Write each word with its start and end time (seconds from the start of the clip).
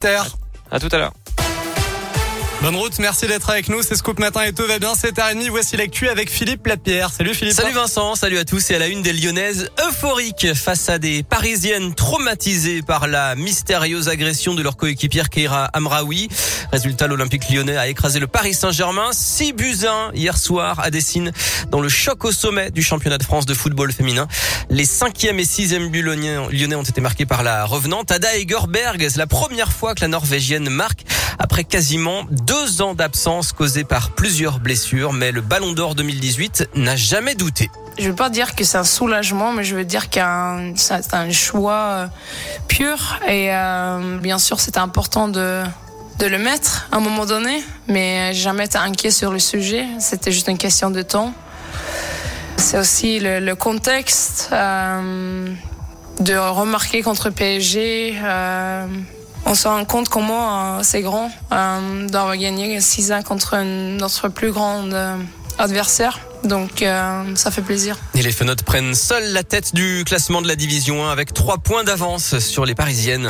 Terre. 0.00 0.24
À 0.70 0.80
tout 0.80 0.88
à 0.92 0.96
l'heure. 0.96 1.12
Bonne 2.62 2.76
route, 2.76 2.98
merci 2.98 3.26
d'être 3.26 3.48
avec 3.48 3.70
nous. 3.70 3.80
C'est 3.80 3.96
Scoop 3.96 4.18
Matin 4.18 4.42
et 4.42 4.52
tout 4.52 4.66
va 4.66 4.78
bien. 4.78 4.92
C'est 4.94 5.16
h 5.16 5.48
Voici 5.48 5.78
l'actu 5.78 6.10
avec 6.10 6.30
Philippe 6.30 6.66
Lapierre. 6.66 7.10
Salut 7.10 7.32
Philippe. 7.32 7.54
Salut 7.54 7.72
Vincent, 7.72 8.14
salut 8.16 8.36
à 8.36 8.44
tous 8.44 8.70
et 8.70 8.74
à 8.74 8.78
la 8.78 8.88
une 8.88 9.00
des 9.00 9.14
Lyonnaises 9.14 9.70
euphoriques 9.88 10.52
face 10.54 10.90
à 10.90 10.98
des 10.98 11.22
Parisiennes 11.22 11.94
traumatisées 11.94 12.82
par 12.82 13.06
la 13.06 13.34
mystérieuse 13.34 14.10
agression 14.10 14.54
de 14.54 14.62
leur 14.62 14.76
coéquipière 14.76 15.30
Keira 15.30 15.70
Amraoui. 15.72 16.28
Résultat, 16.70 17.06
l'Olympique 17.06 17.48
lyonnais 17.48 17.78
a 17.78 17.88
écrasé 17.88 18.20
le 18.20 18.26
Paris 18.26 18.52
Saint-Germain 18.52 19.08
6 19.10 19.54
buts 19.54 19.86
1 19.86 20.10
hier 20.12 20.36
soir 20.36 20.80
à 20.80 20.90
Dessine 20.90 21.32
dans 21.70 21.80
le 21.80 21.88
choc 21.88 22.26
au 22.26 22.30
sommet 22.30 22.70
du 22.70 22.82
championnat 22.82 23.16
de 23.16 23.24
France 23.24 23.46
de 23.46 23.54
football 23.54 23.90
féminin. 23.90 24.28
Les 24.68 24.84
cinquième 24.84 25.38
et 25.38 25.46
sixième 25.46 25.88
buts 25.88 26.02
lyonnais 26.02 26.74
ont 26.74 26.82
été 26.82 27.00
marqués 27.00 27.24
par 27.24 27.42
la 27.42 27.64
revenante 27.64 28.12
Ada 28.12 28.36
Egerberg. 28.36 29.08
C'est 29.08 29.16
la 29.16 29.26
première 29.26 29.72
fois 29.72 29.94
que 29.94 30.02
la 30.02 30.08
Norvégienne 30.08 30.68
marque 30.68 31.06
quasiment 31.64 32.24
deux 32.30 32.82
ans 32.82 32.94
d'absence 32.94 33.52
causée 33.52 33.84
par 33.84 34.10
plusieurs 34.10 34.60
blessures, 34.60 35.12
mais 35.12 35.32
le 35.32 35.40
Ballon 35.40 35.72
d'Or 35.72 35.94
2018 35.94 36.70
n'a 36.74 36.96
jamais 36.96 37.34
douté. 37.34 37.70
Je 37.98 38.08
veux 38.08 38.14
pas 38.14 38.30
dire 38.30 38.54
que 38.54 38.64
c'est 38.64 38.78
un 38.78 38.84
soulagement, 38.84 39.52
mais 39.52 39.64
je 39.64 39.76
veux 39.76 39.84
dire 39.84 40.08
qu'un 40.08 40.72
c'est 40.76 41.14
un 41.14 41.30
choix 41.30 41.72
euh, 41.72 42.06
pur 42.68 43.18
et 43.28 43.54
euh, 43.54 44.18
bien 44.18 44.38
sûr 44.38 44.60
c'était 44.60 44.78
important 44.78 45.28
de 45.28 45.62
le 46.20 46.38
mettre 46.38 46.88
à 46.92 46.96
un 46.96 47.00
moment 47.00 47.26
donné, 47.26 47.62
mais 47.88 48.32
jamais 48.34 48.66
été 48.66 48.78
inquiet 48.78 49.10
sur 49.10 49.32
le 49.32 49.38
sujet. 49.38 49.86
C'était 49.98 50.32
juste 50.32 50.48
une 50.48 50.58
question 50.58 50.90
de 50.90 51.02
temps. 51.02 51.34
C'est 52.56 52.78
aussi 52.78 53.18
le, 53.20 53.54
contexte 53.54 54.50
euh, 54.52 55.48
de 56.20 56.34
remarquer 56.36 57.02
contre 57.02 57.30
PSG. 57.30 58.18
On 59.50 59.54
se 59.54 59.66
rend 59.66 59.84
compte 59.84 60.08
comment 60.08 60.78
euh, 60.78 60.80
c'est 60.84 61.02
grand 61.02 61.28
euh, 61.52 62.06
d'avoir 62.06 62.36
gagné 62.36 62.78
6-1 62.78 63.24
contre 63.24 63.60
notre 63.60 64.28
plus 64.28 64.52
grand 64.52 64.84
euh, 64.92 65.16
adversaire. 65.58 66.20
Donc 66.44 66.82
ça 67.34 67.50
fait 67.50 67.60
plaisir. 67.60 67.98
Et 68.14 68.22
les 68.22 68.32
Fenotes 68.32 68.62
prennent 68.62 68.94
seuls 68.94 69.30
la 69.32 69.42
tête 69.42 69.74
du 69.74 70.04
classement 70.06 70.40
de 70.40 70.48
la 70.48 70.56
division 70.56 71.04
1 71.06 71.12
avec 71.12 71.34
3 71.34 71.58
points 71.58 71.84
d'avance 71.84 72.38
sur 72.38 72.64
les 72.64 72.74
Parisiennes. 72.74 73.28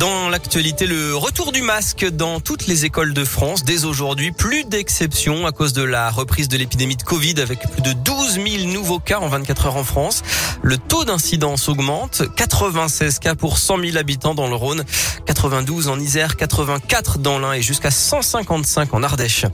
Dans 0.00 0.30
l'actualité, 0.30 0.86
le 0.86 1.14
retour 1.14 1.52
du 1.52 1.60
masque 1.60 2.08
dans 2.08 2.40
toutes 2.40 2.66
les 2.66 2.86
écoles 2.86 3.12
de 3.12 3.22
France 3.22 3.64
dès 3.64 3.84
aujourd'hui. 3.84 4.32
Plus 4.32 4.64
d'exceptions 4.64 5.44
à 5.44 5.52
cause 5.52 5.74
de 5.74 5.82
la 5.82 6.08
reprise 6.08 6.48
de 6.48 6.56
l'épidémie 6.56 6.96
de 6.96 7.02
Covid 7.02 7.34
avec 7.38 7.60
plus 7.70 7.82
de 7.82 7.92
12 7.92 8.40
000 8.42 8.72
nouveaux 8.72 8.98
cas 8.98 9.18
en 9.18 9.28
24 9.28 9.66
heures 9.66 9.76
en 9.76 9.84
France. 9.84 10.22
Le 10.62 10.78
taux 10.78 11.04
d'incidence 11.04 11.68
augmente. 11.68 12.22
96 12.34 13.18
cas 13.18 13.34
pour 13.34 13.58
100 13.58 13.78
000 13.78 13.98
habitants 13.98 14.34
dans 14.34 14.48
le 14.48 14.54
Rhône, 14.54 14.84
92 15.26 15.88
en 15.88 16.00
Isère, 16.00 16.36
84 16.36 17.18
dans 17.18 17.38
l'Ain 17.38 17.52
et 17.52 17.60
jusqu'à 17.60 17.90
155 17.90 18.94
en 18.94 19.02
Ardèche. 19.02 19.44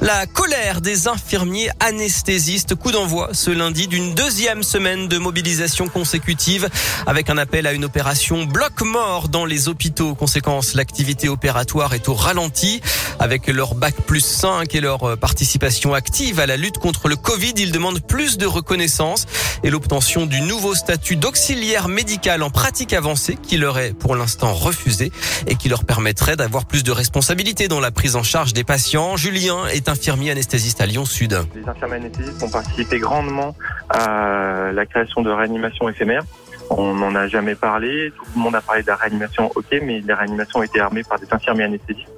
La 0.00 0.26
colère 0.26 0.80
des 0.80 1.08
infirmiers 1.08 1.70
anesthésistes. 1.80 2.76
Coup 2.76 2.92
d'envoi 2.92 3.30
ce 3.32 3.50
lundi 3.50 3.88
d'une 3.88 4.14
deuxième 4.14 4.62
semaine 4.62 5.08
de 5.08 5.18
mobilisation 5.18 5.88
consécutive 5.88 6.68
avec 7.08 7.30
un 7.30 7.38
appel 7.38 7.66
à 7.66 7.72
une 7.72 7.84
opération 7.84 8.44
bloc 8.44 8.82
mort 8.82 9.28
dans 9.28 9.44
les 9.44 9.68
hôpitaux 9.68 9.87
Conséquence, 10.18 10.74
l'activité 10.74 11.28
opératoire 11.28 11.94
est 11.94 12.08
au 12.08 12.14
ralenti. 12.14 12.80
Avec 13.18 13.48
leur 13.48 13.74
bac 13.74 13.94
plus 14.06 14.20
5 14.20 14.74
et 14.74 14.80
leur 14.80 15.04
euh, 15.04 15.16
participation 15.16 15.94
active 15.94 16.40
à 16.40 16.46
la 16.46 16.56
lutte 16.56 16.78
contre 16.78 17.08
le 17.08 17.16
Covid, 17.16 17.54
ils 17.56 17.72
demandent 17.72 18.00
plus 18.00 18.38
de 18.38 18.46
reconnaissance 18.46 19.26
et 19.64 19.70
l'obtention 19.70 20.26
du 20.26 20.40
nouveau 20.40 20.74
statut 20.74 21.16
d'auxiliaire 21.16 21.88
médical 21.88 22.42
en 22.42 22.50
pratique 22.50 22.92
avancée 22.92 23.36
qui 23.42 23.56
leur 23.56 23.78
est 23.78 23.92
pour 23.92 24.14
l'instant 24.14 24.52
refusé 24.52 25.10
et 25.46 25.56
qui 25.56 25.68
leur 25.68 25.84
permettrait 25.84 26.36
d'avoir 26.36 26.66
plus 26.66 26.84
de 26.84 26.92
responsabilités 26.92 27.68
dans 27.68 27.80
la 27.80 27.90
prise 27.90 28.14
en 28.14 28.22
charge 28.22 28.52
des 28.52 28.64
patients. 28.64 29.16
Julien 29.16 29.66
est 29.66 29.88
infirmier 29.88 30.30
anesthésiste 30.30 30.80
à 30.80 30.86
Lyon 30.86 31.04
Sud. 31.04 31.38
Les 31.54 31.68
infirmiers 31.68 31.96
anesthésistes 31.96 32.42
ont 32.42 32.50
participé 32.50 32.98
grandement 32.98 33.56
à 33.88 34.70
la 34.72 34.86
création 34.86 35.22
de 35.22 35.30
réanimation 35.30 35.88
éphémère. 35.88 36.22
On 36.70 36.94
n'en 36.94 37.14
a 37.14 37.26
jamais 37.28 37.54
parlé. 37.54 38.12
Tout 38.16 38.24
le 38.36 38.40
monde 38.40 38.54
a 38.54 38.60
parlé 38.60 38.82
de 38.82 38.88
la 38.88 38.96
réanimation, 38.96 39.50
ok, 39.54 39.78
mais 39.82 40.00
les 40.00 40.14
réanimations 40.14 40.60
ont 40.60 40.62
été 40.62 40.80
armées 40.80 41.02
par 41.02 41.18
des 41.18 41.26
infirmiers 41.32 41.64
anesthésistes. 41.64 42.10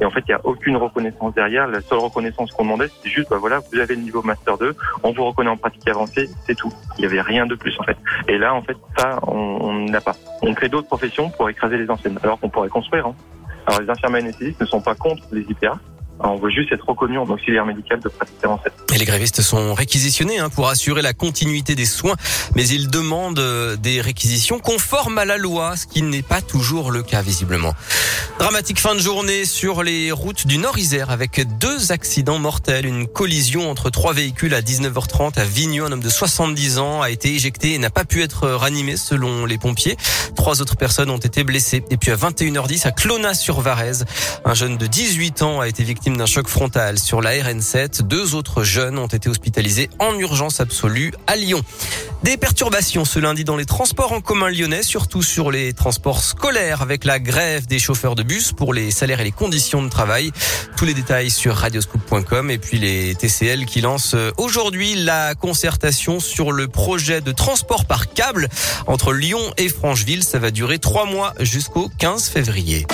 Et 0.00 0.04
en 0.04 0.10
fait, 0.10 0.20
il 0.20 0.30
n'y 0.30 0.34
a 0.34 0.40
aucune 0.44 0.76
reconnaissance 0.76 1.34
derrière. 1.34 1.66
La 1.68 1.80
seule 1.80 1.98
reconnaissance 1.98 2.50
qu'on 2.52 2.64
demandait, 2.64 2.88
c'était 2.88 3.10
juste, 3.10 3.30
bah 3.30 3.38
voilà, 3.38 3.60
vous 3.72 3.78
avez 3.78 3.94
le 3.94 4.02
niveau 4.02 4.22
Master 4.22 4.56
2, 4.56 4.74
on 5.02 5.12
vous 5.12 5.24
reconnaît 5.24 5.50
en 5.50 5.56
pratique 5.56 5.86
avancée, 5.88 6.28
c'est 6.46 6.54
tout. 6.54 6.72
Il 6.96 7.00
n'y 7.00 7.06
avait 7.06 7.20
rien 7.20 7.46
de 7.46 7.54
plus, 7.54 7.78
en 7.78 7.84
fait. 7.84 7.96
Et 8.28 8.38
là, 8.38 8.54
en 8.54 8.62
fait, 8.62 8.76
ça, 8.96 9.20
on 9.26 9.74
n'a 9.84 10.00
pas. 10.00 10.14
On 10.42 10.54
crée 10.54 10.68
d'autres 10.68 10.86
professions 10.86 11.30
pour 11.30 11.48
écraser 11.50 11.76
les 11.76 11.90
anciennes, 11.90 12.18
alors 12.22 12.40
qu'on 12.40 12.48
pourrait 12.48 12.68
construire. 12.68 13.06
Hein. 13.06 13.14
Alors, 13.66 13.80
les 13.80 13.90
infirmiers 13.90 14.18
anesthésistes 14.18 14.60
ne 14.60 14.66
sont 14.66 14.80
pas 14.80 14.94
contre 14.94 15.24
les 15.32 15.42
IPA. 15.42 15.78
On 16.20 16.36
veut 16.36 16.50
juste 16.50 16.72
être 16.72 16.88
reconnu 16.88 17.18
en 17.18 17.24
auxiliaire 17.24 17.64
médical 17.64 18.00
de 18.00 18.08
pratique 18.08 18.36
avancée. 18.42 18.70
Et 18.92 18.98
les 18.98 19.04
grévistes 19.04 19.42
sont 19.42 19.74
réquisitionnés 19.74 20.38
hein, 20.38 20.48
pour 20.48 20.68
assurer 20.68 21.02
la 21.02 21.12
continuité 21.12 21.74
des 21.74 21.84
soins, 21.84 22.16
mais 22.56 22.66
ils 22.66 22.88
demandent 22.88 23.38
euh, 23.38 23.76
des 23.76 24.00
réquisitions 24.00 24.58
conformes 24.58 25.18
à 25.18 25.24
la 25.24 25.36
loi, 25.36 25.76
ce 25.76 25.86
qui 25.86 26.02
n'est 26.02 26.22
pas 26.22 26.40
toujours 26.40 26.90
le 26.90 27.02
cas 27.02 27.22
visiblement. 27.22 27.74
Dramatique 28.38 28.80
fin 28.80 28.94
de 28.94 29.00
journée 29.00 29.44
sur 29.44 29.82
les 29.82 30.12
routes 30.12 30.46
du 30.46 30.58
Nord-Isère 30.58 31.10
avec 31.10 31.46
deux 31.58 31.92
accidents 31.92 32.38
mortels. 32.38 32.86
Une 32.86 33.06
collision 33.06 33.70
entre 33.70 33.90
trois 33.90 34.12
véhicules 34.12 34.54
à 34.54 34.60
19h30 34.60 35.38
à 35.38 35.44
Vigneux. 35.44 35.84
Un 35.84 35.92
homme 35.92 36.02
de 36.02 36.08
70 36.08 36.78
ans 36.78 37.02
a 37.02 37.10
été 37.10 37.34
éjecté 37.34 37.74
et 37.74 37.78
n'a 37.78 37.90
pas 37.90 38.04
pu 38.04 38.22
être 38.22 38.48
ranimé 38.48 38.96
selon 38.96 39.44
les 39.44 39.58
pompiers. 39.58 39.96
Trois 40.36 40.62
autres 40.62 40.76
personnes 40.76 41.10
ont 41.10 41.18
été 41.18 41.44
blessées. 41.44 41.84
Et 41.90 41.96
puis 41.96 42.10
à 42.10 42.16
21h10 42.16 42.86
à 42.86 42.92
Clonaz-sur-Varèze, 42.92 44.04
un 44.44 44.54
jeune 44.54 44.76
de 44.76 44.86
18 44.86 45.42
ans 45.42 45.60
a 45.60 45.68
été 45.68 45.82
victime 45.82 46.07
d'un 46.16 46.26
choc 46.26 46.48
frontal 46.48 46.98
sur 46.98 47.20
la 47.20 47.32
RN7. 47.32 48.02
Deux 48.02 48.34
autres 48.34 48.62
jeunes 48.62 48.98
ont 48.98 49.06
été 49.08 49.28
hospitalisés 49.28 49.90
en 49.98 50.18
urgence 50.18 50.60
absolue 50.60 51.12
à 51.26 51.36
Lyon. 51.36 51.62
Des 52.22 52.36
perturbations 52.36 53.04
ce 53.04 53.18
lundi 53.18 53.44
dans 53.44 53.56
les 53.56 53.66
transports 53.66 54.12
en 54.12 54.20
commun 54.20 54.48
lyonnais, 54.48 54.82
surtout 54.82 55.22
sur 55.22 55.50
les 55.50 55.72
transports 55.72 56.22
scolaires 56.22 56.82
avec 56.82 57.04
la 57.04 57.18
grève 57.18 57.66
des 57.66 57.78
chauffeurs 57.78 58.14
de 58.14 58.22
bus 58.22 58.52
pour 58.52 58.72
les 58.72 58.90
salaires 58.90 59.20
et 59.20 59.24
les 59.24 59.32
conditions 59.32 59.82
de 59.82 59.88
travail. 59.88 60.32
Tous 60.76 60.84
les 60.84 60.94
détails 60.94 61.30
sur 61.30 61.54
radioscoop.com 61.54 62.50
et 62.50 62.58
puis 62.58 62.78
les 62.78 63.14
TCL 63.14 63.66
qui 63.66 63.80
lancent 63.80 64.16
aujourd'hui 64.36 64.94
la 64.94 65.34
concertation 65.34 66.20
sur 66.20 66.52
le 66.52 66.68
projet 66.68 67.20
de 67.20 67.32
transport 67.32 67.84
par 67.84 68.12
câble 68.12 68.48
entre 68.86 69.12
Lyon 69.12 69.42
et 69.56 69.68
Francheville. 69.68 70.22
Ça 70.22 70.38
va 70.38 70.50
durer 70.50 70.78
trois 70.78 71.04
mois 71.04 71.34
jusqu'au 71.40 71.90
15 71.98 72.28
février. 72.28 72.86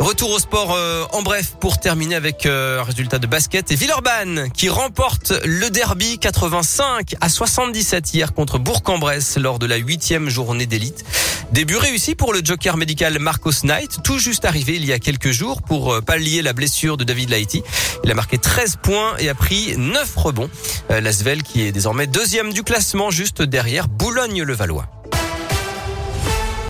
Retour 0.00 0.30
au 0.30 0.38
sport 0.38 0.72
euh, 0.74 1.04
en 1.12 1.20
bref 1.20 1.56
pour 1.60 1.78
terminer 1.78 2.14
avec 2.14 2.46
euh, 2.46 2.80
un 2.80 2.84
résultat 2.84 3.18
de 3.18 3.26
basket 3.26 3.70
et 3.70 3.74
Villeurbanne 3.74 4.48
qui 4.54 4.70
remporte 4.70 5.34
le 5.44 5.68
derby 5.68 6.18
85 6.18 7.16
à 7.20 7.28
77 7.28 8.14
hier 8.14 8.32
contre 8.32 8.58
Bourg-en-Bresse 8.58 9.36
lors 9.36 9.58
de 9.58 9.66
la 9.66 9.76
huitième 9.76 10.30
journée 10.30 10.64
d'élite. 10.64 11.04
Début 11.52 11.76
réussi 11.76 12.14
pour 12.14 12.32
le 12.32 12.40
joker 12.42 12.78
médical 12.78 13.18
Marcos 13.18 13.62
Knight, 13.62 13.98
tout 14.02 14.18
juste 14.18 14.46
arrivé 14.46 14.76
il 14.76 14.86
y 14.86 14.94
a 14.94 14.98
quelques 14.98 15.32
jours 15.32 15.60
pour 15.60 15.92
euh, 15.92 16.00
pallier 16.00 16.40
la 16.40 16.54
blessure 16.54 16.96
de 16.96 17.04
David 17.04 17.28
Laïti. 17.28 17.62
Il 18.02 18.10
a 18.10 18.14
marqué 18.14 18.38
13 18.38 18.76
points 18.82 19.18
et 19.18 19.28
a 19.28 19.34
pris 19.34 19.74
9 19.76 20.16
rebonds. 20.16 20.50
L'Asvel 20.88 21.42
qui 21.42 21.66
est 21.66 21.72
désormais 21.72 22.06
deuxième 22.06 22.54
du 22.54 22.62
classement 22.62 23.10
juste 23.10 23.42
derrière 23.42 23.86
Boulogne-le-Valois. 23.86 24.99